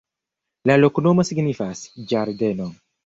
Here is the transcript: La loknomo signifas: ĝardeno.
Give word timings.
La 0.69 0.77
loknomo 0.83 1.25
signifas: 1.31 1.83
ĝardeno. 2.13 2.69